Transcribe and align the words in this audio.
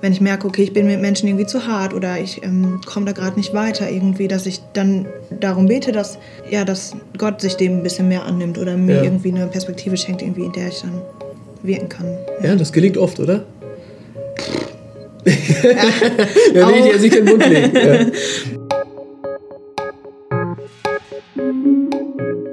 wenn 0.00 0.12
ich 0.12 0.20
merke, 0.20 0.46
okay, 0.46 0.62
ich 0.62 0.72
bin 0.72 0.86
mit 0.86 1.00
Menschen 1.00 1.26
irgendwie 1.28 1.46
zu 1.46 1.66
hart 1.66 1.92
oder 1.92 2.18
ich 2.18 2.42
ähm, 2.44 2.80
komme 2.86 3.06
da 3.06 3.12
gerade 3.12 3.36
nicht 3.36 3.52
weiter 3.54 3.90
irgendwie, 3.90 4.28
dass 4.28 4.46
ich 4.46 4.60
dann 4.72 5.06
darum 5.40 5.66
bete, 5.66 5.90
dass, 5.92 6.18
ja, 6.50 6.64
dass 6.64 6.92
Gott 7.16 7.40
sich 7.40 7.56
dem 7.56 7.78
ein 7.78 7.82
bisschen 7.82 8.08
mehr 8.08 8.24
annimmt 8.24 8.58
oder 8.58 8.76
mir 8.76 8.96
Ja. 8.96 9.02
irgendwie 9.02 9.30
eine 9.32 9.46
Perspektive 9.46 9.96
schenkt, 9.96 10.22
irgendwie, 10.22 10.44
in 10.44 10.52
der 10.52 10.68
ich 10.68 10.80
dann 10.82 11.00
wirken 11.62 11.88
kann. 11.88 12.06
Ja, 12.42 12.54
das 12.54 12.72
gelingt 12.72 12.96
oft, 12.96 13.18
oder? 13.18 13.44
da 15.24 16.68
will 16.68 16.74
ich 16.76 16.82
dir 16.84 16.92
jetzt 16.92 17.02
nicht 17.02 17.16
in 17.16 17.26
den 17.26 17.36
Mund 17.36 17.46
legen. 17.48 17.76
Ja. 17.76 18.06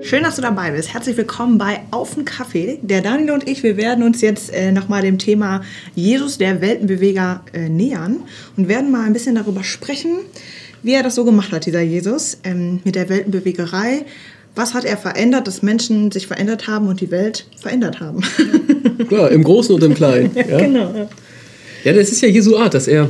Schön, 0.05 0.21
dass 0.21 0.35
du 0.35 0.43
dabei 0.43 0.69
bist. 0.69 0.93
Herzlich 0.93 1.17
willkommen 1.17 1.57
bei 1.57 1.79
Auf 1.89 2.13
den 2.13 2.25
Kaffee. 2.25 2.77
Der 2.83 3.01
Daniel 3.01 3.31
und 3.31 3.49
ich, 3.49 3.63
wir 3.63 3.75
werden 3.75 4.03
uns 4.03 4.21
jetzt 4.21 4.53
äh, 4.53 4.71
nochmal 4.71 5.01
dem 5.01 5.17
Thema 5.17 5.63
Jesus, 5.95 6.37
der 6.37 6.61
Weltenbeweger, 6.61 7.43
äh, 7.53 7.69
nähern 7.69 8.17
und 8.55 8.67
werden 8.67 8.91
mal 8.91 9.03
ein 9.03 9.13
bisschen 9.13 9.33
darüber 9.33 9.63
sprechen, 9.63 10.11
wie 10.83 10.93
er 10.93 11.01
das 11.01 11.15
so 11.15 11.25
gemacht 11.25 11.51
hat, 11.51 11.65
dieser 11.65 11.81
Jesus, 11.81 12.37
ähm, 12.43 12.81
mit 12.83 12.93
der 12.93 13.09
Weltenbewegerei. 13.09 14.05
Was 14.53 14.75
hat 14.75 14.85
er 14.85 14.95
verändert, 14.95 15.47
dass 15.47 15.63
Menschen 15.63 16.11
sich 16.11 16.27
verändert 16.27 16.67
haben 16.67 16.87
und 16.87 17.01
die 17.01 17.09
Welt 17.09 17.47
verändert 17.59 17.99
haben? 17.99 18.21
Klar, 19.07 19.31
im 19.31 19.43
Großen 19.43 19.73
und 19.73 19.83
im 19.83 19.95
Kleinen. 19.95 20.29
Ja, 20.35 20.59
genau. 20.59 21.09
ja 21.83 21.93
das 21.93 22.11
ist 22.11 22.21
ja 22.21 22.27
Jesu 22.27 22.55
Art, 22.57 22.75
dass 22.75 22.87
er 22.87 23.09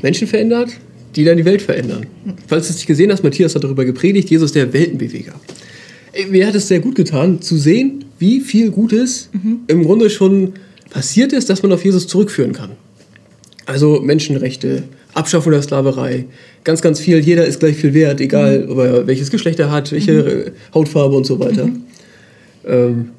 Menschen 0.00 0.28
verändert, 0.28 0.68
die 1.16 1.24
dann 1.24 1.38
die 1.38 1.44
Welt 1.44 1.60
verändern. 1.60 2.06
Falls 2.46 2.68
du 2.68 2.70
es 2.70 2.76
nicht 2.76 2.86
gesehen 2.86 3.10
hast, 3.10 3.24
Matthias 3.24 3.56
hat 3.56 3.64
darüber 3.64 3.84
gepredigt, 3.84 4.30
Jesus 4.30 4.52
der 4.52 4.72
Weltenbeweger. 4.72 5.34
Mir 6.30 6.46
hat 6.46 6.54
es 6.54 6.68
sehr 6.68 6.80
gut 6.80 6.94
getan, 6.94 7.40
zu 7.40 7.56
sehen, 7.56 8.04
wie 8.18 8.40
viel 8.40 8.70
Gutes 8.70 9.30
im 9.66 9.84
Grunde 9.84 10.10
schon 10.10 10.54
passiert 10.90 11.32
ist, 11.32 11.50
dass 11.50 11.62
man 11.62 11.72
auf 11.72 11.84
Jesus 11.84 12.06
zurückführen 12.06 12.52
kann. 12.52 12.70
Also 13.66 14.00
Menschenrechte, 14.00 14.84
Abschaffung 15.14 15.52
der 15.52 15.62
Sklaverei, 15.62 16.26
ganz, 16.62 16.82
ganz 16.82 17.00
viel. 17.00 17.18
Jeder 17.18 17.46
ist 17.46 17.60
gleich 17.60 17.76
viel 17.76 17.94
wert, 17.94 18.20
egal 18.20 18.66
ob 18.68 18.78
er 18.78 19.06
welches 19.06 19.30
Geschlecht 19.30 19.58
er 19.58 19.70
hat, 19.70 19.90
welche 19.92 20.12
äh, 20.12 20.50
Hautfarbe 20.74 21.16
und 21.16 21.24
so 21.24 21.38
weiter. 21.40 21.68
Ähm, 22.66 23.10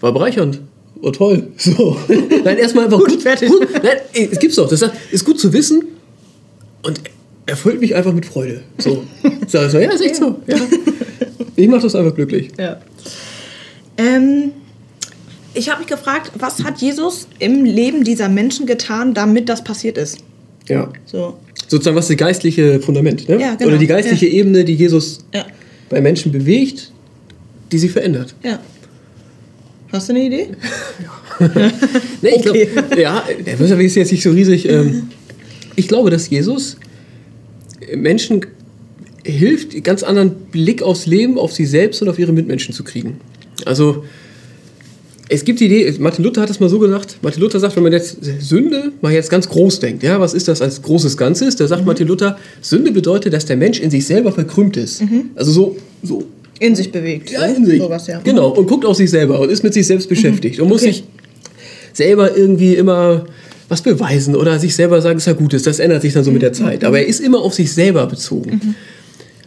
war 0.00 0.12
bereichernd. 0.12 0.60
Oh, 1.02 1.10
toll. 1.10 1.48
So. 1.58 1.96
Nein, 2.44 2.58
erstmal 2.58 2.86
einfach 2.86 3.00
gut. 3.00 3.20
fertig. 3.20 3.48
Gut. 3.48 3.68
Nein, 3.72 3.96
ey, 4.12 4.28
es 4.30 4.38
gibt's 4.38 4.56
doch. 4.56 4.68
Das 4.68 4.84
ist 5.10 5.24
gut 5.24 5.38
zu 5.38 5.52
wissen 5.52 5.84
und 6.82 7.00
erfüllt 7.46 7.80
mich 7.80 7.94
einfach 7.94 8.12
mit 8.12 8.26
Freude. 8.26 8.62
So. 8.78 9.04
Sag 9.46 9.66
ich 9.66 9.72
so, 9.72 9.78
ja, 9.78 9.90
ist 9.90 10.00
echt 10.00 10.16
so. 10.16 10.40
Ja. 10.46 10.56
Ich 11.56 11.68
mache 11.68 11.82
das 11.82 11.94
einfach 11.94 12.14
glücklich. 12.14 12.50
Ja. 12.58 12.80
Ähm, 13.96 14.50
ich 15.54 15.68
habe 15.68 15.78
mich 15.80 15.88
gefragt, 15.88 16.32
was 16.38 16.64
hat 16.64 16.78
Jesus 16.78 17.28
im 17.38 17.64
Leben 17.64 18.02
dieser 18.04 18.28
Menschen 18.28 18.66
getan, 18.66 19.14
damit 19.14 19.48
das 19.48 19.62
passiert 19.62 19.98
ist? 19.98 20.18
Ja. 20.68 20.90
So. 21.06 21.38
Sozusagen, 21.68 21.96
was 21.96 22.10
ist 22.10 22.18
das 22.20 22.26
geistliche 22.26 22.80
Fundament? 22.80 23.28
Ne? 23.28 23.40
Ja, 23.40 23.54
genau. 23.54 23.70
Oder 23.70 23.78
die 23.78 23.86
geistliche 23.86 24.26
Ja. 24.26 24.32
Ebene, 24.32 24.64
die 24.64 24.74
Jesus 24.74 25.24
Ja. 25.32 25.46
bei 25.88 26.00
Menschen 26.00 26.32
bewegt, 26.32 26.90
die 27.70 27.78
sie 27.78 27.88
verändert. 27.88 28.34
Ja. 28.42 28.58
Hast 29.92 30.08
du 30.08 30.12
eine 30.14 30.24
Idee? 30.24 30.48
Nee, 32.22 32.30
ich 32.36 32.48
Okay. 32.48 32.68
ja, 32.96 33.24
der 33.44 33.60
ist 33.80 33.94
jetzt 33.96 34.12
nicht 34.12 34.22
so 34.22 34.30
riesig. 34.30 34.68
Ähm, 34.68 35.08
ich 35.76 35.88
glaube, 35.88 36.10
dass 36.10 36.30
Jesus 36.30 36.76
Menschen 37.94 38.40
hilft, 39.24 39.72
einen 39.72 39.82
ganz 39.82 40.02
anderen 40.02 40.30
Blick 40.52 40.82
aufs 40.82 41.06
Leben, 41.06 41.38
auf 41.38 41.52
sie 41.52 41.66
selbst 41.66 42.00
und 42.02 42.08
auf 42.08 42.18
ihre 42.18 42.32
Mitmenschen 42.32 42.74
zu 42.74 42.84
kriegen. 42.84 43.18
Also, 43.64 44.04
es 45.28 45.44
gibt 45.44 45.60
die 45.60 45.64
Idee, 45.66 45.94
Martin 46.00 46.22
Luther 46.24 46.42
hat 46.42 46.50
es 46.50 46.60
mal 46.60 46.68
so 46.68 46.78
gesagt, 46.78 47.16
Martin 47.22 47.40
Luther 47.42 47.58
sagt, 47.58 47.74
wenn 47.76 47.82
man 47.82 47.92
jetzt 47.92 48.18
Sünde 48.40 48.92
mal 49.00 49.12
jetzt 49.12 49.30
ganz 49.30 49.48
groß 49.48 49.80
denkt, 49.80 50.02
ja, 50.02 50.20
was 50.20 50.34
ist 50.34 50.48
das 50.48 50.60
als 50.60 50.82
großes 50.82 51.16
Ganzes? 51.16 51.56
Da 51.56 51.66
sagt 51.66 51.86
Martin 51.86 52.06
Luther, 52.08 52.36
Sünde 52.60 52.92
bedeutet, 52.92 53.32
dass 53.32 53.46
der 53.46 53.56
Mensch 53.56 53.80
in 53.80 53.90
sich 53.90 54.06
selber 54.06 54.32
verkrümmt 54.32 54.76
ist. 54.76 55.02
Also 55.34 55.50
so, 55.50 55.76
so 56.02 56.24
In 56.60 56.76
sich 56.76 56.92
bewegt. 56.92 57.30
ja, 57.30 57.48
so. 57.48 57.54
in 57.56 57.64
sich. 57.64 57.80
Sowas, 57.80 58.06
ja. 58.06 58.20
Genau, 58.22 58.50
und 58.50 58.66
guckt 58.68 58.84
auf 58.84 58.96
sich 58.98 59.08
selber 59.10 59.40
und 59.40 59.50
ist 59.50 59.62
mit 59.64 59.72
sich 59.72 59.86
selbst 59.86 60.08
beschäftigt 60.10 60.60
und 60.60 60.68
muss 60.68 60.82
Okay. 60.82 60.92
sich 60.92 61.04
selber 61.94 62.36
irgendwie 62.36 62.74
immer 62.74 63.24
was 63.70 63.80
beweisen 63.80 64.36
oder 64.36 64.58
sich 64.58 64.74
selber 64.74 65.00
sagen, 65.00 65.16
es 65.16 65.22
ist 65.22 65.26
ja 65.28 65.32
Gutes. 65.32 65.62
Das 65.62 65.78
ändert 65.78 66.02
sich 66.02 66.12
dann 66.12 66.22
so 66.22 66.30
mit 66.32 66.42
der 66.42 66.52
Zeit. 66.52 66.84
Aber 66.84 66.98
er 66.98 67.06
ist 67.06 67.20
immer 67.20 67.40
auf 67.40 67.54
sich 67.54 67.72
selber 67.72 68.06
bezogen. 68.06 68.74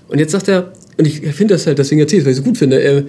Und 0.07 0.19
jetzt 0.19 0.31
sagt 0.31 0.47
er, 0.47 0.71
und 0.97 1.05
ich 1.05 1.19
finde 1.33 1.53
das 1.53 1.67
halt, 1.67 1.77
deswegen 1.79 2.01
erzähle 2.01 2.21
ich 2.21 2.23
es, 2.23 2.25
weil 2.25 2.31
ich 2.33 2.39
es 2.39 2.43
so 2.43 2.49
gut 2.49 2.57
finde, 2.57 2.81
er, 2.81 3.03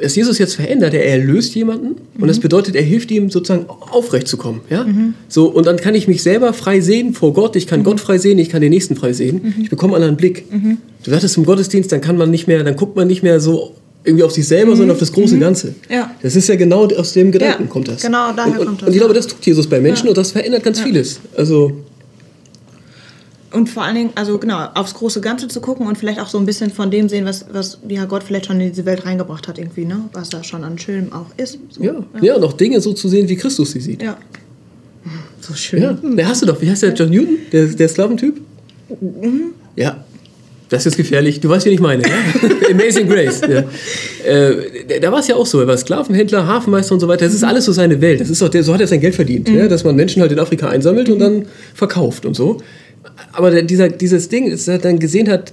dass 0.00 0.14
Jesus 0.14 0.38
jetzt 0.38 0.54
verändert, 0.54 0.94
er 0.94 1.04
erlöst 1.04 1.54
jemanden 1.54 1.96
und 2.18 2.28
das 2.28 2.40
bedeutet, 2.40 2.74
er 2.74 2.82
hilft 2.82 3.10
ihm 3.10 3.30
sozusagen 3.30 3.66
aufrecht 3.68 4.28
zu 4.28 4.36
kommen. 4.36 4.60
Ja? 4.70 4.86
So, 5.28 5.46
und 5.46 5.66
dann 5.66 5.76
kann 5.76 5.94
ich 5.94 6.08
mich 6.08 6.22
selber 6.22 6.52
frei 6.52 6.80
sehen 6.80 7.12
vor 7.12 7.34
Gott, 7.34 7.56
ich 7.56 7.66
kann 7.66 7.82
Gott 7.82 8.00
frei 8.00 8.16
sehen, 8.18 8.38
ich 8.38 8.48
kann 8.48 8.60
den 8.62 8.70
Nächsten 8.70 8.96
frei 8.96 9.12
sehen. 9.12 9.54
Ich 9.62 9.70
bekomme 9.70 9.94
einen 9.94 10.04
anderen 10.04 10.16
Blick. 10.16 10.44
Du 11.02 11.10
sagtest 11.10 11.36
im 11.36 11.44
Gottesdienst, 11.44 11.90
dann 11.92 12.00
kann 12.00 12.16
man 12.16 12.30
nicht 12.30 12.46
mehr, 12.46 12.62
dann 12.64 12.76
guckt 12.76 12.96
man 12.96 13.08
nicht 13.08 13.22
mehr 13.22 13.40
so 13.40 13.74
irgendwie 14.04 14.24
auf 14.24 14.32
sich 14.32 14.48
selber, 14.48 14.72
sondern 14.76 14.92
auf 14.92 14.98
das 14.98 15.12
große 15.12 15.38
Ganze. 15.38 15.74
Ja. 15.90 16.14
Das 16.22 16.34
ist 16.34 16.48
ja 16.48 16.56
genau 16.56 16.86
aus 16.86 17.12
dem 17.12 17.32
Gedanken 17.32 17.64
Ja, 17.64 17.68
kommt 17.68 17.88
das. 17.88 18.02
genau 18.02 18.32
daher 18.32 18.52
und, 18.52 18.58
und, 18.58 18.66
kommt 18.66 18.82
das, 18.82 18.88
Und 18.88 18.94
ich 18.94 19.00
glaube, 19.00 19.14
ja. 19.14 19.18
das 19.20 19.26
tut 19.26 19.44
Jesus 19.44 19.66
bei 19.66 19.80
Menschen 19.80 20.08
und 20.08 20.16
das 20.16 20.32
verändert 20.32 20.62
ganz 20.62 20.80
vieles. 20.80 21.20
Also, 21.36 21.72
Und 23.52 23.68
vor 23.68 23.82
allen 23.82 23.96
Dingen, 23.96 24.10
also 24.14 24.38
genau, 24.38 24.68
aufs 24.74 24.94
große 24.94 25.20
Ganze 25.20 25.48
zu 25.48 25.60
gucken 25.60 25.86
und 25.86 25.98
vielleicht 25.98 26.20
auch 26.20 26.28
so 26.28 26.38
ein 26.38 26.46
bisschen 26.46 26.70
von 26.70 26.90
dem 26.90 27.08
sehen, 27.08 27.24
was, 27.24 27.46
was 27.52 27.78
ja 27.88 28.04
Gott 28.04 28.22
vielleicht 28.22 28.46
schon 28.46 28.60
in 28.60 28.68
diese 28.70 28.86
Welt 28.86 29.04
reingebracht 29.04 29.48
hat, 29.48 29.58
irgendwie, 29.58 29.84
ne? 29.84 30.04
Was 30.12 30.28
da 30.28 30.44
schon 30.44 30.62
an 30.62 30.78
Schönem 30.78 31.12
auch 31.12 31.26
ist. 31.36 31.58
So. 31.70 31.82
ja. 31.82 31.94
ja, 32.20 32.36
und 32.36 32.44
auch 32.44 32.52
Dinge 32.52 32.80
so 32.80 32.92
zu 32.92 33.08
sehen, 33.08 33.28
wie 33.28 33.34
Christus 33.36 33.72
sie 33.72 33.80
sieht. 33.80 34.02
Ja. 34.02 34.16
So 35.40 35.54
schön. 35.54 35.82
Ja, 35.82 35.92
der 35.94 36.28
hast 36.28 36.42
du 36.42 36.46
doch. 36.46 36.60
Wie 36.60 36.70
heißt 36.70 36.82
der? 36.82 36.92
John 36.94 37.10
Newton? 37.10 37.38
Der, 37.50 37.66
der 37.66 37.88
Sklaventyp? 37.88 38.40
Ja. 39.74 40.04
Das 40.68 40.86
ist 40.86 40.96
gefährlich. 40.96 41.40
Du 41.40 41.48
weißt, 41.48 41.66
wen 41.66 41.72
ich 41.72 41.80
meine. 41.80 42.04
Ja? 42.04 42.14
Amazing 42.70 43.08
Grace. 43.08 43.40
Ja. 43.40 43.64
Äh, 44.24 45.00
da- 45.00 45.10
war 45.10 45.18
es 45.18 45.26
ja 45.26 45.34
auch 45.34 45.46
so. 45.46 45.58
Er 45.60 45.66
war 45.66 45.76
Sklavenhändler, 45.76 46.46
Hafenmeister 46.46 46.94
und 46.94 47.00
so 47.00 47.08
weiter. 47.08 47.24
Das 47.24 47.34
ist 47.34 47.42
alles 47.42 47.64
so 47.64 47.72
seine 47.72 48.00
Welt. 48.00 48.20
Das 48.20 48.30
ist 48.30 48.40
auch 48.42 48.48
der, 48.48 48.62
so 48.62 48.72
hat 48.72 48.80
er 48.80 48.86
sein 48.86 49.00
Geld 49.00 49.16
verdient. 49.16 49.48
Ja? 49.48 49.66
Dass 49.66 49.82
man 49.82 49.96
Menschen 49.96 50.22
halt 50.22 50.30
in 50.30 50.38
Afrika 50.38 50.68
einsammelt 50.68 51.08
und 51.08 51.18
dann 51.18 51.46
verkauft 51.74 52.24
und 52.24 52.34
so. 52.36 52.62
Aber 53.32 53.62
dieser, 53.62 53.88
dieses 53.88 54.28
Ding, 54.28 54.50
dass 54.50 54.66
er 54.68 54.78
dann 54.78 54.98
gesehen 54.98 55.28
hat, 55.28 55.52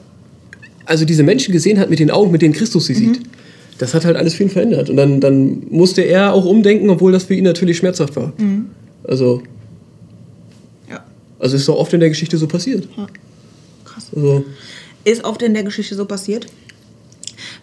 also 0.86 1.06
diese 1.06 1.24
Menschen 1.24 1.52
gesehen 1.52 1.80
hat 1.80 1.90
mit 1.90 2.00
den 2.00 2.12
Augen, 2.12 2.32
mit 2.32 2.42
denen 2.42 2.54
Christus 2.54 2.86
sie 2.86 2.94
sieht. 2.94 3.20
Das 3.78 3.94
hat 3.94 4.06
halt 4.06 4.16
alles 4.16 4.34
für 4.34 4.44
ihn 4.44 4.50
verändert. 4.50 4.90
Und 4.90 4.98
dann, 4.98 5.20
dann 5.20 5.64
musste 5.70 6.02
er 6.02 6.34
auch 6.34 6.46
umdenken, 6.46 6.90
obwohl 6.90 7.12
das 7.12 7.26
für 7.26 7.36
ihn 7.36 7.44
natürlich 7.44 7.78
schmerzhaft 7.78 8.16
war. 8.16 8.34
Also, 9.04 9.44
Ja. 10.90 11.04
also 11.40 11.56
ist 11.58 11.68
doch 11.68 11.76
oft 11.76 11.94
in 11.94 12.00
der 12.00 12.10
Geschichte 12.10 12.38
so 12.38 12.48
passiert. 12.48 12.88
Krass. 13.86 14.08
Also, 14.16 14.46
Ist 15.04 15.24
oft 15.24 15.42
in 15.42 15.54
der 15.54 15.64
Geschichte 15.64 15.96
so 15.96 16.06
passiert. 16.06 16.48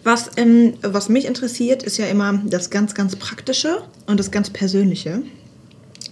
Was, 0.03 0.31
ähm, 0.37 0.73
was 0.81 1.09
mich 1.09 1.25
interessiert, 1.25 1.83
ist 1.83 1.97
ja 1.97 2.05
immer 2.05 2.41
das 2.45 2.69
ganz, 2.69 2.93
ganz 2.93 3.15
Praktische 3.15 3.79
und 4.07 4.19
das 4.19 4.31
ganz 4.31 4.49
Persönliche. 4.49 5.21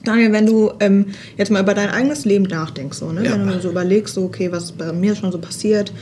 Daniel, 0.03 0.31
wenn 0.34 0.46
du 0.46 0.72
ähm, 0.80 1.08
jetzt 1.38 1.50
mal 1.50 1.62
über 1.62 1.74
dein 1.74 1.90
eigenes 1.90 2.25
Leben 2.25 2.44
nachdenkst, 2.44 2.97
so, 2.97 3.12
ne? 3.12 3.24
Ja. 3.24 3.31
wenn 3.31 3.47
du 3.47 3.62
so 3.62 3.69
überlegst, 3.69 4.14
so, 4.14 4.24
okay, 4.24 4.52
was 4.52 4.66
ist 4.66 4.78
bei 4.78 4.91
mir 4.91 5.16
schon 5.16 5.31
so 5.31 5.38
passiert. 5.38 5.94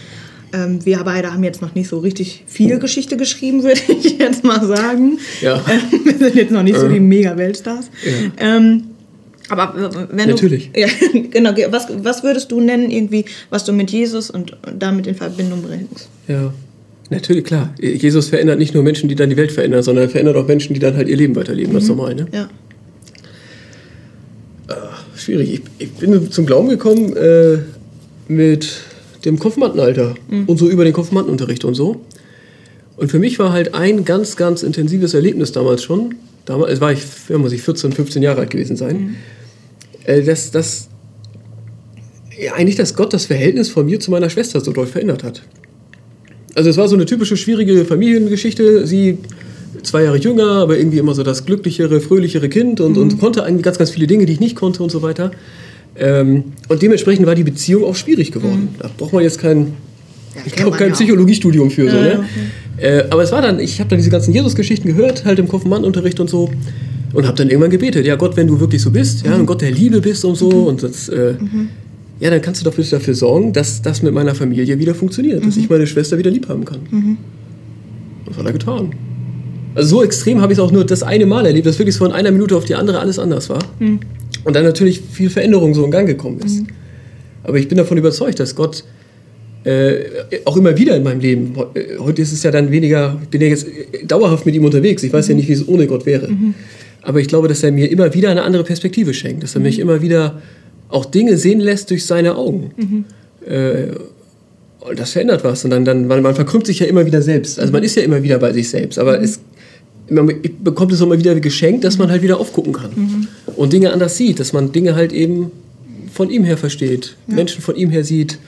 Ähm, 0.53 0.83
wir 0.85 1.03
beide 1.03 1.31
haben 1.31 1.43
jetzt 1.43 1.61
noch 1.61 1.75
nicht 1.75 1.87
so 1.87 1.99
richtig 1.99 2.43
viel 2.47 2.77
Geschichte 2.79 3.15
geschrieben, 3.15 3.63
würde 3.63 3.79
ich 3.87 4.17
jetzt 4.17 4.43
mal 4.43 4.65
sagen. 4.65 5.19
Ja. 5.41 5.63
Ähm, 5.69 5.99
wir 6.03 6.17
sind 6.17 6.35
jetzt 6.35 6.51
noch 6.51 6.63
nicht 6.63 6.77
so 6.77 6.87
die 6.87 6.99
Mega-Weltstars. 6.99 7.89
Ja. 8.03 8.57
Ähm, 8.57 8.83
aber 9.49 10.07
wenn 10.11 10.29
Natürlich. 10.29 10.71
du. 10.73 10.79
Ja, 10.79 10.87
genau. 11.29 11.53
Was, 11.69 11.87
was 12.03 12.23
würdest 12.23 12.51
du 12.51 12.59
nennen, 12.59 12.89
irgendwie, 12.89 13.25
was 13.49 13.65
du 13.65 13.73
mit 13.73 13.91
Jesus 13.91 14.29
und 14.29 14.57
damit 14.77 15.07
in 15.07 15.15
Verbindung 15.15 15.61
bringst? 15.61 16.09
ja. 16.27 16.53
Natürlich, 17.11 17.43
klar. 17.43 17.73
Jesus 17.77 18.29
verändert 18.29 18.57
nicht 18.57 18.73
nur 18.73 18.83
Menschen, 18.83 19.09
die 19.09 19.15
dann 19.15 19.29
die 19.29 19.35
Welt 19.35 19.51
verändern, 19.51 19.83
sondern 19.83 20.05
er 20.05 20.09
verändert 20.09 20.37
auch 20.37 20.47
Menschen, 20.47 20.73
die 20.73 20.79
dann 20.79 20.95
halt 20.95 21.09
ihr 21.09 21.17
Leben 21.17 21.35
weiterleben. 21.35 21.73
Das 21.73 21.83
ist 21.83 21.89
normal, 21.89 22.15
ne? 22.15 22.27
Ja. 22.31 22.49
Schwierig. 25.21 25.53
Ich, 25.53 25.61
ich 25.77 25.91
bin 25.93 26.31
zum 26.31 26.45
Glauben 26.45 26.69
gekommen 26.69 27.15
äh, 27.15 27.59
mit 28.27 28.81
dem 29.23 29.37
Konfirmandenalter 29.37 30.15
und 30.47 30.57
so 30.57 30.67
über 30.67 30.83
den 30.83 30.93
Konfirmandenunterricht 30.93 31.63
und 31.63 31.75
so. 31.75 32.01
Und 32.97 33.09
für 33.09 33.19
mich 33.19 33.37
war 33.37 33.51
halt 33.51 33.73
ein 33.75 34.03
ganz, 34.03 34.35
ganz 34.35 34.63
intensives 34.63 35.13
Erlebnis 35.13 35.51
damals 35.51 35.83
schon. 35.83 36.15
Damals 36.45 36.81
war 36.81 36.91
ich, 36.91 37.03
ja, 37.29 37.37
muss 37.37 37.51
ich 37.51 37.61
14, 37.61 37.91
15 37.91 38.23
Jahre 38.23 38.41
alt 38.41 38.49
gewesen 38.49 38.75
sein. 38.75 39.15
Äh, 40.05 40.23
dass, 40.23 40.49
dass 40.51 40.89
ja, 42.39 42.53
eigentlich, 42.53 42.75
dass 42.75 42.95
Gott 42.95 43.13
das 43.13 43.25
Verhältnis 43.25 43.69
von 43.69 43.85
mir 43.85 43.99
zu 43.99 44.09
meiner 44.09 44.29
Schwester 44.29 44.59
so 44.59 44.71
doll 44.71 44.87
verändert 44.87 45.23
hat. 45.23 45.43
Also 46.55 46.69
es 46.69 46.77
war 46.77 46.87
so 46.87 46.95
eine 46.95 47.05
typische 47.05 47.37
schwierige 47.37 47.85
Familiengeschichte. 47.85 48.87
Sie 48.87 49.19
zwei 49.83 50.03
Jahre 50.03 50.17
jünger, 50.17 50.47
aber 50.47 50.77
irgendwie 50.77 50.97
immer 50.97 51.13
so 51.13 51.23
das 51.23 51.45
glücklichere, 51.45 52.01
fröhlichere 52.01 52.49
Kind 52.49 52.79
und, 52.81 52.97
und 52.97 53.19
konnte 53.19 53.43
eigentlich 53.43 53.63
ganz, 53.63 53.77
ganz 53.77 53.91
viele 53.91 54.07
Dinge, 54.07 54.25
die 54.25 54.33
ich 54.33 54.39
nicht 54.39 54.55
konnte 54.55 54.83
und 54.83 54.91
so 54.91 55.01
weiter. 55.01 55.31
Ähm, 55.95 56.43
und 56.69 56.81
dementsprechend 56.81 57.25
war 57.25 57.35
die 57.35 57.43
Beziehung 57.43 57.83
auch 57.83 57.95
schwierig 57.95 58.31
geworden. 58.31 58.69
Da 58.79 58.89
braucht 58.97 59.13
man 59.13 59.23
jetzt 59.23 59.39
kein, 59.39 59.73
Ja, 60.35 60.41
ich 60.45 60.53
glaube, 60.53 60.77
kein 60.77 60.89
ja. 60.89 60.93
Psychologiestudium 60.93 61.69
für. 61.69 61.89
so, 61.89 61.97
Ja, 61.97 62.03
ne? 62.03 62.25
äh, 62.77 63.03
aber 63.09 63.23
es 63.23 63.31
war 63.31 63.41
dann, 63.41 63.59
ich 63.59 63.79
habe 63.79 63.89
dann 63.89 63.97
diese 63.99 64.09
ganzen 64.09 64.33
Jesus-Geschichten 64.33 64.87
gehört, 64.87 65.25
halt 65.25 65.39
im 65.39 65.47
Konfirmandenunterricht 65.47 66.19
und 66.19 66.29
so. 66.29 66.49
Und 67.13 67.27
habe 67.27 67.35
dann 67.35 67.49
irgendwann 67.49 67.71
gebetet, 67.71 68.05
ja 68.05 68.15
Gott, 68.15 68.37
wenn 68.37 68.47
du 68.47 68.61
wirklich 68.61 68.81
so 68.81 68.89
bist, 68.89 69.25
ja, 69.25 69.35
und 69.35 69.45
Gott 69.45 69.61
der 69.61 69.71
Liebe 69.71 69.99
bist 69.99 70.23
und 70.23 70.35
so, 70.35 70.47
und 70.49 70.81
das, 70.81 71.09
äh, 71.09 71.33
ja, 72.21 72.29
dann 72.29 72.41
kannst 72.41 72.61
du 72.61 72.65
doch 72.69 72.73
bitte 72.73 72.89
dafür 72.91 73.15
sorgen, 73.15 73.51
dass 73.51 73.81
das 73.81 74.01
mit 74.01 74.13
meiner 74.13 74.33
Familie 74.33 74.79
wieder 74.79 74.95
funktioniert, 74.95 75.45
dass 75.45 75.57
ich 75.57 75.69
meine 75.69 75.85
Schwester 75.87 76.17
wieder 76.17 76.31
lieb 76.31 76.47
haben 76.47 76.63
kann. 76.63 77.17
Das 78.27 78.37
hat 78.37 78.45
er 78.45 78.53
getan. 78.53 78.91
Also 79.75 79.97
so 79.97 80.03
extrem 80.03 80.41
habe 80.41 80.53
ich 80.53 80.59
es 80.59 80.63
auch 80.63 80.71
nur 80.71 80.85
das 80.85 81.03
eine 81.03 81.25
Mal 81.25 81.45
erlebt, 81.45 81.65
dass 81.65 81.79
wirklich 81.79 81.95
von 81.95 82.11
einer 82.11 82.31
Minute 82.31 82.55
auf 82.57 82.65
die 82.65 82.75
andere 82.75 82.99
alles 82.99 83.19
anders 83.19 83.49
war. 83.49 83.59
Und 84.43 84.55
dann 84.55 84.63
natürlich 84.63 85.01
viel 85.01 85.29
Veränderung 85.29 85.73
so 85.73 85.85
in 85.85 85.91
Gang 85.91 86.07
gekommen 86.07 86.39
ist. 86.39 86.63
Aber 87.43 87.57
ich 87.57 87.67
bin 87.67 87.77
davon 87.77 87.97
überzeugt, 87.97 88.39
dass 88.39 88.55
Gott 88.55 88.83
äh, 89.63 89.99
auch 90.45 90.57
immer 90.57 90.75
wieder 90.77 90.95
in 90.95 91.03
meinem 91.03 91.19
Leben, 91.19 91.53
äh, 91.75 91.97
heute 91.99 92.21
ist 92.21 92.31
es 92.31 92.41
ja 92.41 92.49
dann 92.51 92.71
weniger, 92.71 93.19
ich 93.21 93.29
bin 93.29 93.41
ja 93.41 93.47
jetzt 93.47 93.67
äh, 93.67 94.05
dauerhaft 94.05 94.45
mit 94.45 94.55
ihm 94.55 94.65
unterwegs, 94.65 95.03
ich 95.03 95.13
weiß 95.13 95.27
ja 95.27 95.35
nicht, 95.35 95.47
wie 95.47 95.53
es 95.53 95.67
ohne 95.67 95.85
Gott 95.85 96.05
wäre. 96.05 96.29
Aber 97.03 97.19
ich 97.19 97.27
glaube, 97.27 97.47
dass 97.47 97.61
er 97.61 97.71
mir 97.71 97.89
immer 97.91 98.13
wieder 98.13 98.29
eine 98.31 98.41
andere 98.41 98.63
Perspektive 98.63 99.13
schenkt, 99.13 99.43
dass 99.43 99.55
er 99.55 99.61
mich 99.61 99.79
immer 99.79 100.01
wieder 100.01 100.41
auch 100.89 101.05
Dinge 101.05 101.37
sehen 101.37 101.59
lässt 101.59 101.89
durch 101.91 102.05
seine 102.05 102.35
Augen. 102.35 102.71
Äh, 103.47 103.95
und 104.81 104.99
das 104.99 105.11
verändert 105.11 105.43
was. 105.43 105.63
Und 105.63 105.69
dann, 105.71 105.85
dann, 105.85 106.07
man, 106.07 106.23
man 106.23 106.33
verkrümmt 106.33 106.65
sich 106.65 106.79
ja 106.79 106.87
immer 106.87 107.05
wieder 107.05 107.21
selbst. 107.21 107.59
Also 107.59 107.71
man 107.71 107.83
ist 107.83 107.95
ja 107.95 108.01
immer 108.01 108.23
wieder 108.23 108.39
bei 108.39 108.51
sich 108.51 108.69
selbst. 108.69 108.97
Aber 108.97 109.21
es, 109.21 109.39
man 110.09 110.31
bekommt 110.63 110.91
es 110.91 111.01
auch 111.01 111.05
immer 111.05 111.17
wieder 111.17 111.39
geschenkt, 111.39 111.83
dass 111.83 111.97
man 111.97 112.09
halt 112.09 112.21
wieder 112.21 112.39
aufgucken 112.39 112.73
kann. 112.73 113.27
Und 113.55 113.73
Dinge 113.73 113.93
anders 113.93 114.17
sieht, 114.17 114.39
dass 114.39 114.53
man 114.53 114.71
Dinge 114.71 114.95
halt 114.95 115.13
eben 115.13 115.51
von 116.11 116.29
ihm 116.29 116.43
her 116.43 116.57
versteht, 116.57 117.15
Menschen 117.27 117.61
von 117.61 117.75
ihm 117.75 117.89
her 117.89 118.03
sieht. 118.03 118.39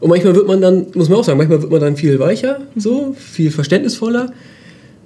Und 0.00 0.08
manchmal 0.10 0.34
wird 0.34 0.46
man 0.46 0.60
dann, 0.60 0.86
muss 0.94 1.08
man 1.08 1.18
auch 1.18 1.24
sagen, 1.24 1.38
manchmal 1.38 1.60
wird 1.62 1.70
man 1.70 1.80
dann 1.80 1.96
viel 1.96 2.18
weicher, 2.18 2.60
so, 2.76 3.14
viel 3.18 3.50
verständnisvoller. 3.50 4.32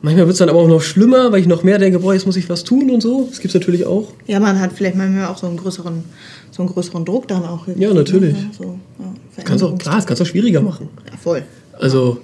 Manchmal 0.01 0.27
wird 0.27 0.35
es 0.35 0.39
dann 0.39 0.49
aber 0.49 0.61
auch 0.61 0.69
noch 0.69 0.81
schlimmer, 0.81 1.33
weil 1.33 1.41
ich 1.41 1.49
noch 1.49 1.65
mehr 1.65 1.79
denke, 1.79 1.99
boah, 1.99 2.15
jetzt 2.15 2.25
muss 2.25 2.37
ich 2.37 2.49
was 2.49 2.63
tun 2.63 2.89
und 2.91 3.01
so. 3.01 3.27
Das 3.29 3.41
gibt 3.41 3.53
es 3.53 3.61
natürlich 3.61 3.85
auch. 3.85 4.13
Ja, 4.29 4.39
man 4.39 4.61
hat 4.61 4.73
vielleicht 4.73 4.95
manchmal 4.97 5.27
auch 5.27 5.39
so 5.39 5.49
einen 5.49 5.57
größeren, 5.57 6.05
so 6.53 6.63
einen 6.63 6.71
größeren 6.73 7.05
Druck 7.05 7.27
dann 7.27 7.45
auch. 7.45 7.67
Ja, 7.77 7.93
natürlich. 7.93 8.35
Ne? 8.35 8.51
So, 8.57 8.79
ja, 9.01 9.43
Kannst 9.45 9.65
auch, 9.65 9.77
klar, 9.77 9.97
das 9.97 10.07
kannst 10.07 10.23
auch 10.23 10.27
schwieriger 10.27 10.61
machen. 10.61 10.89
Ja, 11.11 11.17
voll. 11.17 11.43
Also, 11.73 12.19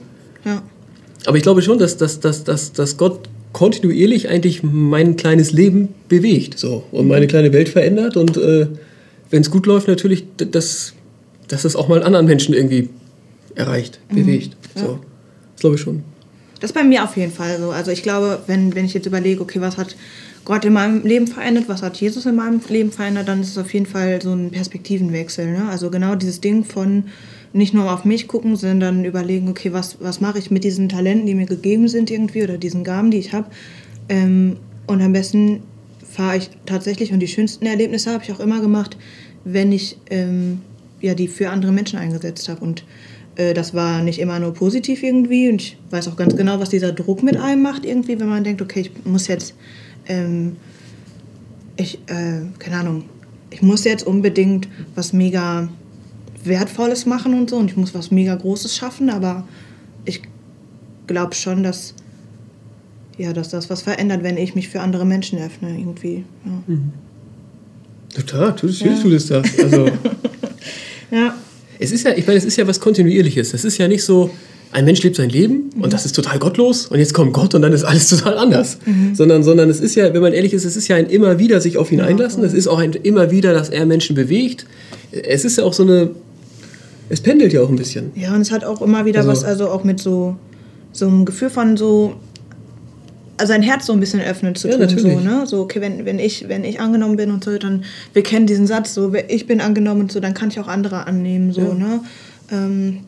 Ja. 0.44 0.62
aber 1.26 1.36
ich 1.36 1.42
glaube 1.42 1.62
schon, 1.62 1.78
dass, 1.78 1.96
dass, 1.96 2.20
dass, 2.20 2.44
dass, 2.44 2.72
dass 2.72 2.96
Gott 2.96 3.28
kontinuierlich 3.54 4.28
eigentlich 4.28 4.62
mein 4.62 5.16
kleines 5.16 5.52
Leben 5.52 5.88
bewegt 6.08 6.58
so, 6.58 6.84
und 6.92 7.08
meine 7.08 7.26
kleine 7.26 7.52
Welt 7.54 7.70
verändert. 7.70 8.18
Und 8.18 8.36
äh, 8.36 8.66
wenn 9.30 9.40
es 9.40 9.50
gut 9.50 9.64
läuft, 9.64 9.88
natürlich, 9.88 10.26
dass, 10.36 10.92
dass 11.48 11.64
es 11.64 11.74
auch 11.76 11.88
mal 11.88 12.02
anderen 12.02 12.26
Menschen 12.26 12.52
irgendwie 12.52 12.90
erreicht, 13.54 14.00
bewegt. 14.12 14.56
So. 14.74 14.98
Das 15.54 15.60
glaube 15.60 15.76
ich 15.76 15.80
schon. 15.80 16.02
Das 16.60 16.70
ist 16.70 16.74
bei 16.74 16.84
mir 16.84 17.04
auf 17.04 17.16
jeden 17.16 17.32
Fall 17.32 17.58
so. 17.58 17.70
Also 17.70 17.90
ich 17.90 18.02
glaube, 18.02 18.40
wenn, 18.46 18.74
wenn 18.74 18.84
ich 18.84 18.92
jetzt 18.92 19.06
überlege, 19.06 19.40
okay, 19.40 19.60
was 19.60 19.76
hat 19.76 19.96
Gott 20.44 20.64
in 20.64 20.72
meinem 20.72 21.04
Leben 21.04 21.26
verändert, 21.26 21.64
was 21.68 21.82
hat 21.82 21.96
Jesus 21.96 22.26
in 22.26 22.34
meinem 22.34 22.60
Leben 22.68 22.90
verändert, 22.90 23.28
dann 23.28 23.40
ist 23.40 23.50
es 23.50 23.58
auf 23.58 23.72
jeden 23.72 23.86
Fall 23.86 24.20
so 24.20 24.32
ein 24.32 24.50
Perspektivenwechsel. 24.50 25.46
Ne? 25.52 25.68
Also 25.70 25.90
genau 25.90 26.16
dieses 26.16 26.40
Ding 26.40 26.64
von 26.64 27.04
nicht 27.54 27.72
nur 27.72 27.90
auf 27.92 28.04
mich 28.04 28.26
gucken, 28.28 28.56
sondern 28.56 29.04
überlegen, 29.04 29.48
okay, 29.48 29.72
was, 29.72 29.98
was 30.00 30.20
mache 30.20 30.38
ich 30.38 30.50
mit 30.50 30.64
diesen 30.64 30.88
Talenten, 30.88 31.24
die 31.24 31.34
mir 31.34 31.46
gegeben 31.46 31.88
sind 31.88 32.10
irgendwie 32.10 32.42
oder 32.42 32.58
diesen 32.58 32.82
Gaben, 32.82 33.10
die 33.12 33.18
ich 33.18 33.32
habe. 33.32 33.46
Ähm, 34.08 34.56
und 34.86 35.00
am 35.00 35.12
besten 35.12 35.62
fahre 36.04 36.36
ich 36.36 36.50
tatsächlich, 36.66 37.12
und 37.12 37.20
die 37.20 37.28
schönsten 37.28 37.64
Erlebnisse 37.64 38.12
habe 38.12 38.24
ich 38.24 38.32
auch 38.32 38.40
immer 38.40 38.60
gemacht, 38.60 38.96
wenn 39.44 39.70
ich 39.70 39.96
ähm, 40.10 40.62
ja, 41.00 41.14
die 41.14 41.28
für 41.28 41.50
andere 41.50 41.70
Menschen 41.70 41.98
eingesetzt 41.98 42.48
habe. 42.48 42.60
Und 42.60 42.84
äh, 43.36 43.54
das 43.54 43.72
war 43.72 44.02
nicht 44.02 44.18
immer 44.18 44.40
nur 44.40 44.52
positiv 44.52 45.04
irgendwie. 45.04 45.48
Und 45.48 45.62
ich 45.62 45.76
weiß 45.90 46.08
auch 46.08 46.16
ganz 46.16 46.36
genau, 46.36 46.58
was 46.58 46.70
dieser 46.70 46.90
Druck 46.90 47.22
mit 47.22 47.36
einem 47.36 47.62
macht 47.62 47.84
irgendwie, 47.84 48.18
wenn 48.18 48.28
man 48.28 48.42
denkt, 48.42 48.62
okay, 48.62 48.80
ich 48.80 48.90
muss 49.04 49.28
jetzt, 49.28 49.54
ähm, 50.08 50.56
ich, 51.76 52.00
äh, 52.06 52.40
keine 52.58 52.78
Ahnung, 52.78 53.04
ich 53.50 53.62
muss 53.62 53.84
jetzt 53.84 54.04
unbedingt 54.04 54.66
was 54.96 55.12
mega 55.12 55.68
Wertvolles 56.46 57.06
machen 57.06 57.34
und 57.34 57.50
so 57.50 57.56
und 57.56 57.70
ich 57.70 57.76
muss 57.76 57.94
was 57.94 58.10
mega 58.10 58.34
Großes 58.34 58.76
schaffen, 58.76 59.10
aber 59.10 59.46
ich 60.04 60.22
glaube 61.06 61.34
schon, 61.34 61.62
dass, 61.62 61.94
ja, 63.18 63.32
dass 63.32 63.48
das 63.48 63.70
was 63.70 63.82
verändert, 63.82 64.22
wenn 64.22 64.36
ich 64.36 64.54
mich 64.54 64.68
für 64.68 64.80
andere 64.80 65.04
Menschen 65.04 65.38
öffne 65.38 65.78
irgendwie. 65.78 66.24
Ja. 66.44 66.76
Total, 68.14 68.48
natürlich 68.48 68.80
ja. 68.80 69.00
tut 69.00 69.12
es 69.12 69.26
das. 69.26 69.58
Also, 69.58 69.86
ja. 71.10 71.34
es 71.78 71.92
ist 71.92 72.04
ja, 72.04 72.12
ich 72.16 72.26
meine, 72.26 72.38
es 72.38 72.44
ist 72.44 72.56
ja 72.56 72.66
was 72.66 72.78
Kontinuierliches. 72.80 73.54
Es 73.54 73.64
ist 73.64 73.78
ja 73.78 73.88
nicht 73.88 74.04
so, 74.04 74.30
ein 74.74 74.84
Mensch 74.84 75.02
lebt 75.04 75.14
sein 75.14 75.30
Leben 75.30 75.70
und 75.80 75.92
das 75.92 76.04
ist 76.04 76.16
total 76.16 76.40
gottlos 76.40 76.86
und 76.86 76.98
jetzt 76.98 77.14
kommt 77.14 77.32
Gott 77.32 77.54
und 77.54 77.62
dann 77.62 77.72
ist 77.72 77.84
alles 77.84 78.08
total 78.10 78.36
anders. 78.38 78.78
Sondern, 79.12 79.44
sondern 79.44 79.70
es 79.70 79.78
ist 79.78 79.94
ja, 79.94 80.12
wenn 80.12 80.20
man 80.20 80.32
ehrlich 80.32 80.52
ist, 80.52 80.64
es 80.64 80.76
ist 80.76 80.88
ja 80.88 80.96
ein 80.96 81.06
immer 81.06 81.38
wieder 81.38 81.60
sich 81.60 81.76
auf 81.76 81.92
ihn 81.92 82.00
einlassen. 82.00 82.42
Es 82.42 82.54
ist 82.54 82.66
auch 82.66 82.78
ein 82.78 82.92
immer 82.92 83.30
wieder, 83.30 83.52
dass 83.52 83.68
er 83.68 83.86
Menschen 83.86 84.16
bewegt. 84.16 84.66
Es 85.12 85.44
ist 85.44 85.58
ja 85.58 85.64
auch 85.64 85.72
so 85.72 85.84
eine, 85.84 86.10
es 87.08 87.20
pendelt 87.20 87.52
ja 87.52 87.60
auch 87.62 87.68
ein 87.68 87.76
bisschen. 87.76 88.12
Ja, 88.14 88.34
und 88.34 88.40
es 88.40 88.50
hat 88.50 88.64
auch 88.64 88.80
immer 88.82 89.04
wieder 89.04 89.20
Also- 89.20 89.30
was, 89.30 89.44
also 89.44 89.68
auch 89.68 89.84
mit 89.84 90.00
so, 90.00 90.36
so 90.92 91.06
einem 91.06 91.24
Gefühl 91.24 91.50
von 91.50 91.76
so, 91.76 92.14
also 93.36 93.52
ein 93.52 93.62
Herz 93.62 93.86
so 93.86 93.92
ein 93.92 94.00
bisschen 94.00 94.20
öffnen 94.20 94.54
zu 94.54 94.68
Ja, 94.68 94.74
tun. 94.74 94.82
natürlich. 94.82 95.02
So, 95.14 95.20
ne? 95.20 95.46
so 95.46 95.60
okay, 95.62 95.80
wenn, 95.80 96.04
wenn, 96.04 96.18
ich, 96.18 96.48
wenn 96.48 96.64
ich 96.64 96.80
angenommen 96.80 97.16
bin 97.16 97.30
und 97.32 97.42
so, 97.44 97.56
dann, 97.58 97.84
wir 98.12 98.22
kennen 98.22 98.46
diesen 98.46 98.66
Satz, 98.66 98.94
so, 98.94 99.12
ich 99.28 99.46
bin 99.46 99.60
angenommen 99.60 100.02
und 100.02 100.12
so, 100.12 100.20
dann 100.20 100.34
kann 100.34 100.48
ich 100.50 100.60
auch 100.60 100.68
andere 100.68 101.06
annehmen. 101.06 101.52
So, 101.52 101.60
Ja. 101.62 101.74
ne? 101.74 102.00
ähm, 102.52 103.00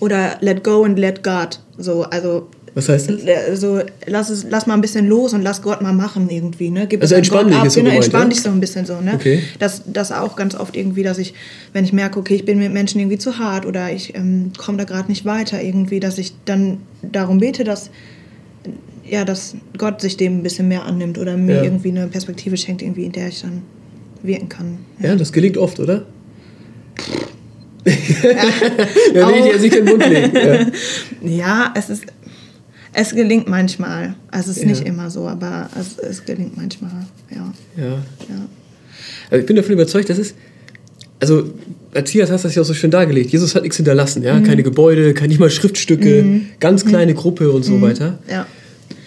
oder 0.00 0.38
let 0.40 0.64
go 0.64 0.84
and 0.84 0.98
let 0.98 1.22
God. 1.22 1.60
So, 1.76 2.02
also 2.04 2.46
Was 2.76 2.88
heißt 2.88 3.08
das? 3.08 3.22
äh, 3.22 3.54
so, 3.56 3.80
lass, 4.06 4.30
es, 4.30 4.44
lass 4.50 4.66
mal 4.66 4.74
ein 4.74 4.80
bisschen 4.80 5.06
los 5.08 5.32
und 5.32 5.42
lass 5.42 5.62
Gott 5.62 5.80
mal 5.80 5.92
machen 5.92 6.28
irgendwie. 6.28 6.70
Ne? 6.70 6.86
Gib 6.88 7.02
Also 7.02 7.14
an 7.14 7.18
entspann 7.18 7.46
dich 7.48 7.62
ist 7.62 7.74
so 7.74 7.80
Genau, 7.80 7.90
gemeint, 7.90 8.04
entspann 8.04 8.22
ja? 8.22 8.28
dich 8.30 8.42
so 8.42 8.50
ein 8.50 8.60
bisschen 8.60 8.84
so. 8.84 9.00
Ne? 9.00 9.12
Okay. 9.14 9.42
Das, 9.60 9.82
das 9.86 10.10
auch 10.10 10.34
ganz 10.34 10.56
oft 10.56 10.76
irgendwie, 10.76 11.04
dass 11.04 11.18
ich, 11.18 11.34
wenn 11.72 11.84
ich 11.84 11.92
merke, 11.92 12.18
okay, 12.18 12.34
ich 12.34 12.44
bin 12.44 12.58
mit 12.58 12.72
Menschen 12.72 12.98
irgendwie 13.00 13.18
zu 13.18 13.38
hart 13.38 13.64
oder 13.64 13.92
ich 13.92 14.16
ähm, 14.16 14.50
komme 14.58 14.78
da 14.78 14.84
gerade 14.84 15.08
nicht 15.08 15.24
weiter 15.24 15.62
irgendwie, 15.62 16.00
dass 16.00 16.18
ich 16.18 16.34
dann 16.46 16.78
darum 17.02 17.38
bete, 17.38 17.62
dass, 17.62 17.90
ja, 19.08 19.24
dass 19.24 19.54
Gott 19.78 20.00
sich 20.00 20.16
dem 20.16 20.38
ein 20.38 20.42
bisschen 20.42 20.66
mehr 20.66 20.84
annimmt 20.84 21.16
oder 21.18 21.36
mir 21.36 21.56
Ja. 21.56 21.62
irgendwie 21.62 21.90
eine 21.90 22.08
Perspektive 22.08 22.56
schenkt, 22.56 22.82
irgendwie, 22.82 23.04
in 23.04 23.12
der 23.12 23.28
ich 23.28 23.42
dann 23.42 23.62
wirken 24.24 24.48
kann. 24.48 24.78
Ja, 25.00 25.14
das 25.14 25.32
gelingt 25.32 25.58
oft, 25.58 25.78
oder? 25.78 26.06
ja, 27.84 29.28
will 29.28 29.34
ich 29.36 29.42
dir 29.44 29.52
jetzt 29.52 29.62
nicht 29.62 29.74
den 29.74 29.84
Mund 29.84 30.06
legen. 30.08 30.32
Ja. 30.34 30.66
Ja, 31.22 31.74
es 31.76 31.88
ist. 31.90 32.04
Es 32.94 33.14
gelingt 33.14 33.48
manchmal. 33.48 34.14
Also 34.30 34.50
es 34.50 34.56
ist 34.58 34.62
Ja. 34.62 34.68
nicht 34.70 34.86
immer 34.86 35.10
so, 35.10 35.26
aber 35.28 35.68
es, 35.78 35.98
es 35.98 36.24
gelingt 36.24 36.56
manchmal. 36.56 36.92
Ja. 37.30 37.52
Ja. 37.76 37.84
ja. 37.84 38.48
Also 39.30 39.40
ich 39.40 39.46
bin 39.46 39.56
davon 39.56 39.72
überzeugt, 39.72 40.08
dass 40.10 40.18
es. 40.18 40.34
Also, 41.20 41.44
Matthias 41.94 42.30
hast 42.30 42.44
das 42.44 42.54
ja 42.54 42.62
auch 42.62 42.66
so 42.66 42.74
schön 42.74 42.90
dargelegt. 42.90 43.30
Jesus 43.30 43.54
hat 43.54 43.62
nichts 43.62 43.76
hinterlassen, 43.76 44.22
ja. 44.22 44.40
Keine 44.40 44.62
Gebäude, 44.62 45.14
keine 45.14 45.28
nicht 45.28 45.38
mal 45.38 45.48
Schriftstücke, 45.50 46.40
ganz 46.60 46.84
kleine 46.84 47.14
Gruppe 47.14 47.50
und 47.50 47.62
so 47.62 47.80
weiter. 47.80 48.18
ja. 48.28 48.46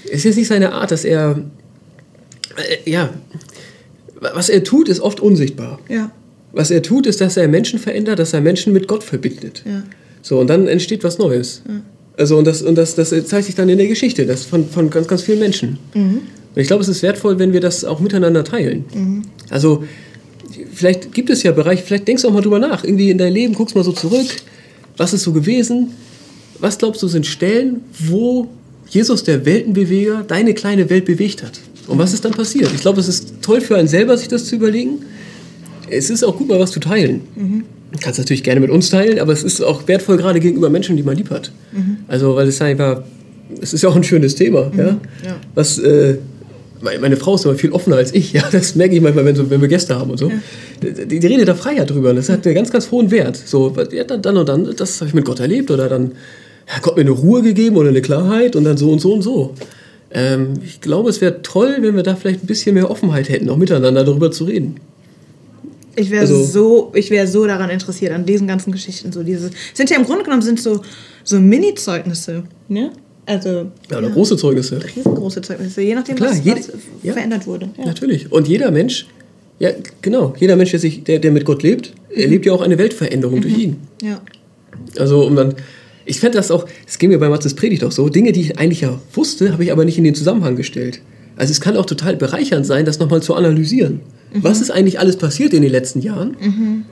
Es 0.05 0.19
ist 0.19 0.23
jetzt 0.23 0.35
nicht 0.37 0.47
seine 0.47 0.71
Art, 0.71 0.91
dass 0.91 1.03
er. 1.03 1.43
Äh, 2.55 2.89
ja. 2.89 3.09
Was 4.19 4.49
er 4.49 4.63
tut, 4.63 4.87
ist 4.89 4.99
oft 5.01 5.19
unsichtbar. 5.19 5.79
Ja. 5.89 6.11
Was 6.53 6.71
er 6.71 6.81
tut, 6.81 7.05
ist, 7.05 7.19
dass 7.21 7.35
er 7.37 7.47
Menschen 7.49 7.77
verändert, 7.77 8.17
dass 8.19 8.33
er 8.33 8.41
Menschen 8.41 8.73
mit 8.73 8.87
Gott 8.87 9.03
verbindet. 9.03 9.63
Ja. 9.65 9.83
So, 10.21 10.39
und 10.39 10.47
dann 10.47 10.67
entsteht 10.67 11.03
was 11.03 11.17
Neues. 11.19 11.61
Also, 12.17 12.37
und 12.37 12.45
das, 12.45 12.61
und 12.63 12.75
das, 12.75 12.95
das 12.95 13.09
zeigt 13.09 13.45
sich 13.45 13.55
dann 13.55 13.69
in 13.69 13.77
der 13.77 13.87
Geschichte 13.87 14.25
das 14.25 14.43
von, 14.43 14.67
von 14.67 14.89
ganz, 14.89 15.07
ganz 15.07 15.21
vielen 15.21 15.39
Menschen. 15.39 15.77
Und 15.93 16.61
ich 16.61 16.67
glaube, 16.67 16.81
es 16.81 16.89
ist 16.89 17.03
wertvoll, 17.03 17.37
wenn 17.37 17.53
wir 17.53 17.61
das 17.61 17.85
auch 17.85 17.99
miteinander 17.99 18.43
teilen. 18.43 18.85
Also, 19.51 19.83
vielleicht 20.73 21.13
gibt 21.13 21.29
es 21.29 21.43
ja 21.43 21.51
Bereiche, 21.51 21.83
vielleicht 21.83 22.07
denkst 22.07 22.23
du 22.23 22.29
auch 22.29 22.33
mal 22.33 22.41
drüber 22.41 22.57
nach. 22.59 22.83
Irgendwie 22.83 23.11
in 23.11 23.19
dein 23.19 23.31
Leben, 23.33 23.53
guckst 23.53 23.75
mal 23.75 23.83
so 23.83 23.91
zurück. 23.91 24.27
Was 24.97 25.13
ist 25.13 25.23
so 25.23 25.31
gewesen? 25.31 25.91
Was 26.59 26.79
glaubst 26.79 27.03
du, 27.03 27.07
sind 27.07 27.27
Stellen, 27.27 27.81
wo 27.99 28.47
Jesus, 28.89 29.23
der 29.23 29.45
Weltenbeweger, 29.45 30.23
deine 30.27 30.55
kleine 30.55 30.89
Welt 30.89 31.05
bewegt 31.05 31.43
hat? 31.43 31.59
Und 31.87 31.99
was 31.99 32.13
ist 32.13 32.25
dann 32.25 32.31
passiert? 32.33 32.71
Ich 32.73 32.81
glaube, 32.81 32.99
es 32.99 33.07
ist 33.07 33.35
toll 33.43 33.61
für 33.61 33.77
einen 33.77 33.87
selber, 33.87 34.17
sich 34.17 34.27
das 34.27 34.45
zu 34.45 34.55
überlegen. 34.55 35.03
Es 35.89 36.09
ist 36.09 36.23
auch 36.23 36.35
gut, 36.35 36.47
mal 36.47 36.59
was 36.59 36.71
zu 36.71 36.79
teilen. 36.79 37.21
Du 37.35 37.61
kannst 38.01 38.19
natürlich 38.19 38.43
gerne 38.43 38.59
mit 38.59 38.69
uns 38.69 38.89
teilen, 38.89 39.19
aber 39.19 39.33
es 39.33 39.43
ist 39.43 39.61
auch 39.61 39.87
wertvoll, 39.87 40.17
gerade 40.17 40.39
gegenüber 40.39 40.69
Menschen, 40.69 40.97
die 40.97 41.03
man 41.03 41.15
lieb 41.15 41.29
hat. 41.29 41.51
Also, 42.07 42.35
weil 42.35 42.47
es 42.47 42.61
einfach, 42.61 43.01
es 43.61 43.73
ist 43.73 43.83
ja 43.83 43.89
auch 43.89 43.95
ein 43.95 44.03
schönes 44.03 44.35
Thema. 44.35 44.71
Ja? 44.77 44.97
Ja. 45.23 45.37
Was, 45.55 45.77
äh, 45.79 46.17
meine 46.81 47.17
Frau 47.17 47.35
ist 47.35 47.45
immer 47.45 47.55
viel 47.55 47.71
offener 47.71 47.97
als 47.97 48.13
ich. 48.13 48.33
Ja? 48.37 48.43
Das 48.51 48.75
merke 48.75 48.95
ich 48.95 49.01
manchmal, 49.01 49.25
wenn, 49.25 49.35
so, 49.35 49.49
wenn 49.49 49.61
wir 49.61 49.67
Gäste 49.67 49.97
haben 49.97 50.11
und 50.11 50.17
so. 50.17 50.31
Die, 50.81 51.19
die 51.19 51.27
redet 51.27 51.47
da 51.47 51.55
freier 51.55 51.85
drüber. 51.85 52.13
Das 52.13 52.29
hat 52.29 52.45
einen 52.45 52.55
ganz, 52.55 52.71
ganz 52.71 52.91
hohen 52.91 53.09
Wert. 53.09 53.35
So, 53.35 53.73
ja, 53.91 54.03
dann, 54.03 54.21
dann 54.21 54.37
und 54.37 54.49
dann, 54.49 54.75
das 54.75 54.99
habe 55.01 55.09
ich 55.09 55.13
mit 55.15 55.25
Gott 55.25 55.39
erlebt. 55.39 55.71
Oder 55.71 55.89
dann 55.89 56.11
hat 56.67 56.81
Gott 56.83 56.95
mir 56.95 57.01
eine 57.01 57.11
Ruhe 57.11 57.41
gegeben 57.41 57.77
oder 57.77 57.89
eine 57.89 58.01
Klarheit 58.01 58.55
und 58.55 58.63
dann 58.63 58.77
so 58.77 58.91
und 58.91 58.99
so 58.99 59.13
und 59.13 59.21
so. 59.21 59.53
Ähm, 60.11 60.53
ich 60.63 60.81
glaube, 60.81 61.09
es 61.09 61.21
wäre 61.21 61.41
toll, 61.41 61.77
wenn 61.79 61.95
wir 61.95 62.03
da 62.03 62.15
vielleicht 62.15 62.43
ein 62.43 62.47
bisschen 62.47 62.75
mehr 62.75 62.89
Offenheit 62.89 63.29
hätten, 63.29 63.49
auch 63.49 63.57
miteinander 63.57 64.03
darüber 64.03 64.31
zu 64.31 64.45
reden. 64.45 64.75
Ich 65.97 66.09
wäre 66.11 66.21
Also- 66.21 66.43
so, 66.43 66.91
ich 66.95 67.09
wäre 67.09 67.27
so 67.27 67.45
daran 67.45 67.69
interessiert, 67.69 68.11
an 68.13 68.25
diesen 68.25 68.47
ganzen 68.47 68.71
Geschichten. 68.71 69.11
So 69.11 69.23
diese, 69.23 69.49
sind 69.73 69.89
ja 69.89 69.97
im 69.97 70.05
Grunde 70.05 70.23
genommen 70.23 70.41
sind 70.43 70.59
so, 70.61 70.81
so 71.23 71.39
Mini-Zeugnisse. 71.39 72.43
Ne? 72.69 72.91
Also 73.25 73.71
Ja, 73.91 73.97
oder 73.97 74.09
große 74.09 74.37
Zeugnisse. 74.37 74.79
riesengroße 74.95 75.41
Zeugnisse, 75.41 75.81
je 75.81 75.95
nachdem, 75.95 76.15
Klar, 76.15 76.31
was, 76.31 76.43
jede- 76.45 76.59
was 76.59 76.69
ja. 77.03 77.13
verändert 77.13 77.45
wurde. 77.47 77.69
Ja. 77.77 77.85
Natürlich. 77.85 78.31
Und 78.31 78.47
jeder 78.47 78.71
Mensch, 78.71 79.07
ja, 79.59 79.71
genau, 80.01 80.33
jeder 80.39 80.55
Mensch, 80.55 80.71
der, 80.71 80.79
sich, 80.79 81.03
der, 81.03 81.19
der 81.19 81.31
mit 81.31 81.43
Gott 81.43 81.63
lebt, 81.63 81.93
erlebt 82.13 82.45
ja 82.45 82.53
auch 82.53 82.61
eine 82.61 82.77
Weltveränderung 82.77 83.41
durch 83.41 83.57
ihn. 83.57 83.77
ja. 84.01 84.21
Also, 84.99 85.25
um 85.25 85.35
dann. 85.35 85.55
Ich 86.05 86.19
fände 86.21 86.37
das 86.37 86.51
auch, 86.51 86.65
es 86.87 86.97
ging 86.99 87.09
mir 87.09 87.17
bei 87.19 87.27
Matzes 87.27 87.53
Predigt 87.55 87.83
auch 87.83 87.91
so, 87.91 88.07
Dinge, 88.07 88.31
die 88.31 88.41
ich 88.41 88.59
eigentlich 88.59 88.81
ja 88.81 88.97
wusste, 89.13 89.51
habe 89.51 89.63
ich 89.63 89.71
aber 89.73 89.83
nicht 89.83 89.97
in 89.97 90.03
den 90.05 90.15
Zusammenhang 90.15 90.55
gestellt. 90.55 91.01
Also, 91.35 91.51
es 91.51 91.59
kann 91.59 91.75
auch 91.75 91.85
total 91.85 92.15
bereichernd 92.15 92.65
sein, 92.65 92.85
das 92.85 92.99
nochmal 92.99 93.21
zu 93.21 93.33
analysieren. 93.35 93.99
Was 94.33 94.61
ist 94.61 94.71
eigentlich 94.71 94.99
alles 94.99 95.17
passiert 95.17 95.53
in 95.53 95.61
den 95.61 95.71
letzten 95.71 96.01
Jahren? 96.01 96.85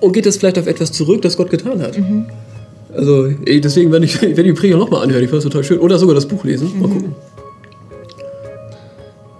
Und 0.00 0.12
geht 0.12 0.26
das 0.26 0.36
vielleicht 0.36 0.58
auf 0.58 0.66
etwas 0.66 0.92
zurück, 0.92 1.22
das 1.22 1.36
Gott 1.36 1.50
getan 1.50 1.80
hat? 1.82 1.98
Also, 2.94 3.26
ey, 3.46 3.60
deswegen 3.60 3.90
werde 3.92 4.04
ich, 4.04 4.20
werd 4.22 4.38
ich 4.38 4.44
die 4.44 4.52
Predigt 4.52 4.78
nochmal 4.78 5.02
anhören, 5.02 5.22
ich 5.22 5.30
fand 5.30 5.38
das 5.42 5.50
total 5.50 5.64
schön. 5.64 5.78
Oder 5.78 5.98
sogar 5.98 6.14
das 6.14 6.26
Buch 6.26 6.44
lesen. 6.44 6.72
Mal 6.78 6.88
gucken. 6.88 7.14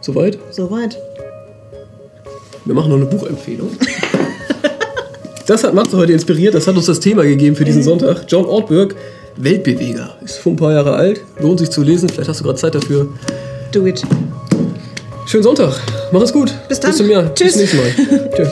Soweit? 0.01 0.39
Soweit. 0.51 0.99
Wir 2.65 2.75
machen 2.75 2.91
noch 2.91 2.97
eine 2.97 3.07
Buchempfehlung. 3.07 3.71
Das 5.45 5.65
hat 5.65 5.75
Matze 5.75 5.97
heute 5.97 6.13
inspiriert, 6.13 6.55
das 6.55 6.69
hat 6.69 6.77
uns 6.77 6.87
das 6.87 7.01
Thema 7.01 7.25
gegeben 7.25 7.57
für 7.57 7.65
diesen 7.65 7.83
Sonntag. 7.83 8.27
John 8.29 8.45
Ortberg, 8.45 8.95
Weltbeweger. 9.37 10.17
Ist 10.25 10.41
schon 10.41 10.53
ein 10.53 10.57
paar 10.57 10.73
Jahre 10.73 10.95
alt, 10.95 11.21
lohnt 11.41 11.59
sich 11.59 11.69
zu 11.69 11.83
lesen, 11.83 12.09
vielleicht 12.09 12.29
hast 12.29 12.41
du 12.41 12.45
gerade 12.45 12.59
Zeit 12.59 12.77
dafür. 12.77 13.09
Do 13.73 13.85
it. 13.85 14.03
Schönen 15.27 15.43
Sonntag, 15.43 15.81
mach 16.13 16.23
es 16.23 16.33
gut. 16.33 16.53
Bis 16.69 16.81
dann. 16.81 16.91
Bis 16.91 16.99
zum 16.99 17.11
Jahr. 17.11 17.35
Tschüss. 17.35 17.57
Bis 17.57 17.71
zum 17.71 17.81
nächsten 17.81 18.07
Mal. 18.07 18.31
Tschüss. 18.37 18.49